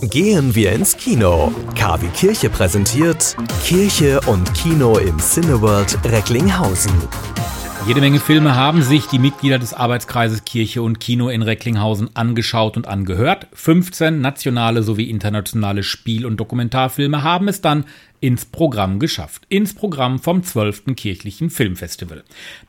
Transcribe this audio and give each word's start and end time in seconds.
Gehen 0.00 0.54
wir 0.54 0.72
ins 0.72 0.96
Kino. 0.96 1.52
KW 1.74 2.06
Kirche 2.14 2.48
präsentiert 2.50 3.36
Kirche 3.64 4.20
und 4.26 4.54
Kino 4.54 4.96
im 4.96 5.18
Cineworld 5.18 5.98
Recklinghausen. 6.04 6.92
Jede 7.84 8.00
Menge 8.00 8.20
Filme 8.20 8.54
haben 8.54 8.82
sich 8.82 9.06
die 9.06 9.18
Mitglieder 9.18 9.58
des 9.58 9.74
Arbeitskreises 9.74 10.44
Kirche 10.44 10.82
und 10.82 11.00
Kino 11.00 11.30
in 11.30 11.42
Recklinghausen 11.42 12.14
angeschaut 12.14 12.76
und 12.76 12.86
angehört. 12.86 13.48
15 13.54 14.20
nationale 14.20 14.84
sowie 14.84 15.10
internationale 15.10 15.82
Spiel- 15.82 16.26
und 16.26 16.36
Dokumentarfilme 16.36 17.24
haben 17.24 17.48
es 17.48 17.60
dann 17.60 17.84
ins 18.20 18.44
Programm 18.44 19.00
geschafft. 19.00 19.46
Ins 19.48 19.74
Programm 19.74 20.20
vom 20.20 20.44
12. 20.44 20.94
kirchlichen 20.94 21.50
Filmfestival. 21.50 22.22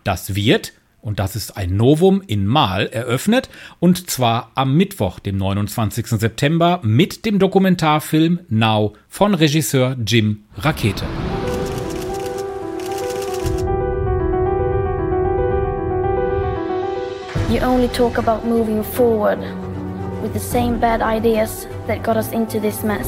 Das 0.03 0.33
wird 0.33 0.73
und 1.01 1.19
das 1.19 1.35
ist 1.35 1.57
ein 1.57 1.75
Novum 1.75 2.21
in 2.25 2.45
Mal 2.45 2.87
eröffnet 2.87 3.49
und 3.79 4.09
zwar 4.09 4.51
am 4.55 4.75
Mittwoch, 4.75 5.19
dem 5.19 5.37
29. 5.37 6.07
September 6.07 6.79
mit 6.83 7.25
dem 7.25 7.39
Dokumentarfilm 7.39 8.39
Now 8.49 8.93
von 9.07 9.33
Regisseur 9.33 9.95
Jim 10.05 10.43
Rakete. 10.57 11.05
You 17.49 17.61
only 17.61 17.87
talk 17.87 18.19
about 18.19 18.47
moving 18.47 18.83
forward 18.83 19.39
with 20.21 20.33
the 20.33 20.39
same 20.39 20.79
bad 20.79 21.01
ideas 21.01 21.67
that 21.87 22.03
got 22.03 22.15
us 22.15 22.31
into 22.31 22.59
this 22.59 22.83
mess. 22.83 23.07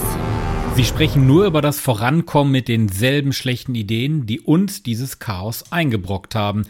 Sie 0.75 0.85
sprechen 0.85 1.27
nur 1.27 1.45
über 1.45 1.61
das 1.61 1.81
Vorankommen 1.81 2.51
mit 2.51 2.69
denselben 2.69 3.33
schlechten 3.33 3.75
Ideen, 3.75 4.25
die 4.25 4.39
uns 4.39 4.83
dieses 4.83 5.19
Chaos 5.19 5.65
eingebrockt 5.69 6.33
haben. 6.33 6.63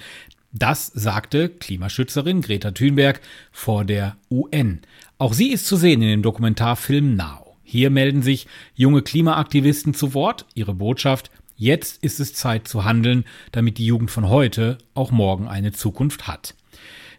Das 0.54 0.88
sagte 0.88 1.48
Klimaschützerin 1.48 2.42
Greta 2.42 2.72
Thunberg 2.72 3.22
vor 3.52 3.86
der 3.86 4.18
UN. 4.30 4.82
Auch 5.18 5.34
sie 5.34 5.52
ist 5.52 5.66
zu 5.66 5.78
sehen 5.78 6.02
in 6.02 6.10
dem 6.10 6.22
Dokumentarfilm 6.24 7.16
Now. 7.16 7.56
Hier 7.64 7.90
melden 7.90 8.22
sich 8.22 8.48
junge 8.76 9.02
Klimaaktivisten 9.02 9.94
zu 9.94 10.14
Wort. 10.14 10.46
Ihre 10.54 10.74
Botschaft, 10.74 11.32
jetzt 11.56 12.04
ist 12.04 12.20
es 12.20 12.34
Zeit 12.34 12.68
zu 12.68 12.84
handeln, 12.84 13.24
damit 13.54 13.78
die 13.78 13.86
Jugend 13.86 14.12
von 14.12 14.28
heute 14.28 14.78
auch 14.94 15.12
morgen 15.12 15.48
eine 15.48 15.72
Zukunft 15.72 16.28
hat. 16.28 16.54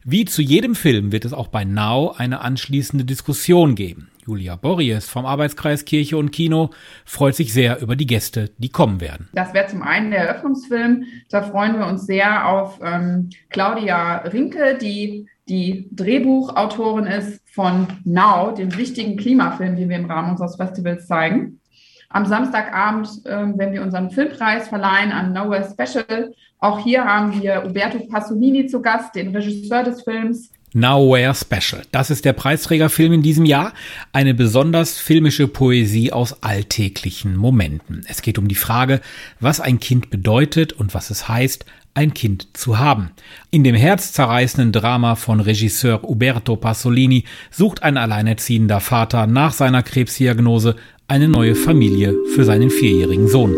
Wie 0.04 0.26
zu 0.26 0.42
jedem 0.42 0.74
Film 0.74 1.10
wird 1.10 1.24
es 1.24 1.32
auch 1.32 1.48
bei 1.48 1.64
Now 1.64 2.12
eine 2.14 2.42
anschließende 2.42 3.06
Diskussion 3.06 3.76
geben. 3.76 4.11
Julia 4.24 4.56
Borries 4.56 5.08
vom 5.08 5.26
Arbeitskreis 5.26 5.84
Kirche 5.84 6.16
und 6.16 6.30
Kino 6.30 6.70
freut 7.04 7.34
sich 7.34 7.52
sehr 7.52 7.80
über 7.80 7.96
die 7.96 8.06
Gäste, 8.06 8.50
die 8.58 8.68
kommen 8.68 9.00
werden. 9.00 9.28
Das 9.32 9.52
wäre 9.52 9.66
zum 9.66 9.82
einen 9.82 10.10
der 10.12 10.28
Eröffnungsfilm. 10.28 11.04
Da 11.28 11.42
freuen 11.42 11.78
wir 11.78 11.86
uns 11.86 12.06
sehr 12.06 12.48
auf 12.48 12.78
ähm, 12.82 13.30
Claudia 13.50 14.18
Rinke, 14.18 14.78
die 14.80 15.26
die 15.48 15.88
Drehbuchautorin 15.90 17.06
ist 17.06 17.42
von 17.50 17.88
Now, 18.04 18.52
dem 18.52 18.76
wichtigen 18.76 19.16
Klimafilm, 19.16 19.74
den 19.76 19.88
wir 19.88 19.96
im 19.96 20.06
Rahmen 20.06 20.30
unseres 20.30 20.56
Festivals 20.56 21.06
zeigen. 21.06 21.60
Am 22.08 22.26
Samstagabend, 22.26 23.08
äh, 23.24 23.46
wenn 23.56 23.72
wir 23.72 23.82
unseren 23.82 24.10
Filmpreis 24.10 24.68
verleihen 24.68 25.12
an 25.12 25.32
Nowhere 25.32 25.68
Special, 25.68 26.32
auch 26.58 26.78
hier 26.78 27.04
haben 27.04 27.42
wir 27.42 27.64
Uberto 27.66 27.98
Pasolini 28.06 28.66
zu 28.66 28.80
Gast, 28.80 29.16
den 29.16 29.34
Regisseur 29.34 29.82
des 29.82 30.02
Films. 30.02 30.52
Nowhere 30.74 31.34
Special. 31.34 31.82
Das 31.92 32.10
ist 32.10 32.24
der 32.24 32.32
Preisträgerfilm 32.32 33.12
in 33.12 33.22
diesem 33.22 33.44
Jahr. 33.44 33.74
Eine 34.12 34.32
besonders 34.32 34.98
filmische 34.98 35.46
Poesie 35.46 36.12
aus 36.12 36.42
alltäglichen 36.42 37.36
Momenten. 37.36 38.04
Es 38.08 38.22
geht 38.22 38.38
um 38.38 38.48
die 38.48 38.54
Frage, 38.54 39.00
was 39.38 39.60
ein 39.60 39.80
Kind 39.80 40.10
bedeutet 40.10 40.72
und 40.72 40.94
was 40.94 41.10
es 41.10 41.28
heißt, 41.28 41.66
ein 41.94 42.14
Kind 42.14 42.48
zu 42.56 42.78
haben. 42.78 43.10
In 43.50 43.64
dem 43.64 43.74
herzzerreißenden 43.74 44.72
Drama 44.72 45.14
von 45.14 45.40
Regisseur 45.40 46.08
Uberto 46.08 46.56
Pasolini 46.56 47.24
sucht 47.50 47.82
ein 47.82 47.98
alleinerziehender 47.98 48.80
Vater 48.80 49.26
nach 49.26 49.52
seiner 49.52 49.82
Krebsdiagnose 49.82 50.76
eine 51.06 51.28
neue 51.28 51.54
Familie 51.54 52.14
für 52.34 52.44
seinen 52.44 52.70
vierjährigen 52.70 53.28
Sohn. 53.28 53.54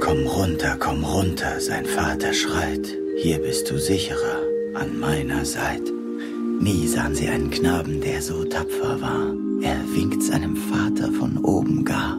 Komm 0.00 0.18
runter, 0.26 0.76
komm 0.78 1.02
runter, 1.02 1.60
sein 1.60 1.84
Vater 1.84 2.32
schreit. 2.32 2.86
Hier 3.20 3.38
bist 3.38 3.68
du 3.68 3.80
sicherer, 3.80 4.42
an 4.74 5.00
meiner 5.00 5.44
Seite. 5.44 5.97
Nie 6.60 6.88
sahen 6.88 7.14
sie 7.14 7.28
einen 7.28 7.50
Knaben, 7.50 8.00
der 8.00 8.20
so 8.20 8.42
tapfer 8.44 9.00
war. 9.00 9.32
Er 9.62 9.76
winkt 9.94 10.22
seinem 10.24 10.56
Vater 10.56 11.12
von 11.12 11.38
oben 11.38 11.84
gar. 11.84 12.18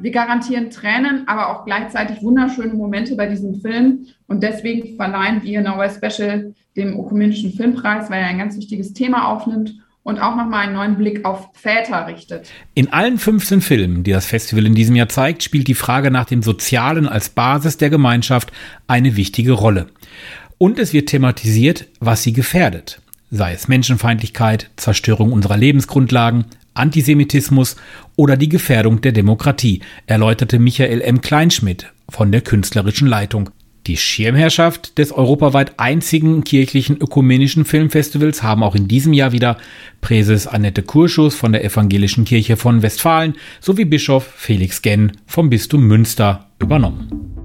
Wir 0.00 0.10
garantieren 0.10 0.70
Tränen, 0.70 1.28
aber 1.28 1.50
auch 1.50 1.66
gleichzeitig 1.66 2.22
wunderschöne 2.22 2.72
Momente 2.72 3.16
bei 3.16 3.26
diesem 3.26 3.60
Film. 3.60 4.06
Und 4.28 4.42
deswegen 4.42 4.96
verleihen 4.96 5.42
wir 5.42 5.60
Nowhere 5.60 5.90
Special 5.90 6.54
dem 6.74 6.98
Ökumenischen 6.98 7.52
Filmpreis, 7.52 8.08
weil 8.08 8.22
er 8.22 8.28
ein 8.28 8.38
ganz 8.38 8.56
wichtiges 8.56 8.94
Thema 8.94 9.28
aufnimmt 9.28 9.74
und 10.02 10.18
auch 10.20 10.36
nochmal 10.36 10.66
einen 10.66 10.74
neuen 10.74 10.96
Blick 10.96 11.26
auf 11.26 11.50
Väter 11.52 12.06
richtet. 12.06 12.50
In 12.74 12.94
allen 12.94 13.18
15 13.18 13.60
Filmen, 13.60 14.04
die 14.04 14.12
das 14.12 14.26
Festival 14.26 14.64
in 14.64 14.74
diesem 14.74 14.96
Jahr 14.96 15.10
zeigt, 15.10 15.42
spielt 15.42 15.68
die 15.68 15.74
Frage 15.74 16.10
nach 16.10 16.24
dem 16.24 16.42
Sozialen 16.42 17.06
als 17.08 17.28
Basis 17.28 17.76
der 17.76 17.90
Gemeinschaft 17.90 18.52
eine 18.86 19.16
wichtige 19.16 19.52
Rolle. 19.52 19.88
Und 20.56 20.78
es 20.78 20.94
wird 20.94 21.10
thematisiert, 21.10 21.88
was 22.00 22.22
sie 22.22 22.32
gefährdet 22.32 23.00
sei 23.34 23.52
es 23.52 23.68
Menschenfeindlichkeit, 23.68 24.70
Zerstörung 24.76 25.32
unserer 25.32 25.56
Lebensgrundlagen, 25.56 26.44
Antisemitismus 26.74 27.76
oder 28.16 28.36
die 28.36 28.48
Gefährdung 28.48 29.00
der 29.00 29.12
Demokratie, 29.12 29.80
erläuterte 30.06 30.58
Michael 30.58 31.00
M. 31.00 31.20
Kleinschmidt 31.20 31.92
von 32.08 32.32
der 32.32 32.40
künstlerischen 32.40 33.08
Leitung. 33.08 33.50
Die 33.86 33.96
Schirmherrschaft 33.98 34.96
des 34.96 35.12
europaweit 35.12 35.78
einzigen 35.78 36.42
kirchlichen 36.42 36.96
ökumenischen 36.96 37.66
Filmfestivals 37.66 38.42
haben 38.42 38.62
auch 38.62 38.74
in 38.74 38.88
diesem 38.88 39.12
Jahr 39.12 39.32
wieder 39.32 39.58
Präses 40.00 40.46
Annette 40.46 40.82
Kurschus 40.82 41.34
von 41.34 41.52
der 41.52 41.64
Evangelischen 41.64 42.24
Kirche 42.24 42.56
von 42.56 42.82
Westfalen 42.82 43.34
sowie 43.60 43.84
Bischof 43.84 44.24
Felix 44.24 44.80
Genn 44.80 45.12
vom 45.26 45.50
Bistum 45.50 45.86
Münster 45.86 46.46
übernommen. 46.60 47.13